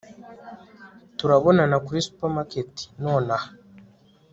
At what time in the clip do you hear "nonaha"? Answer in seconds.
3.01-3.47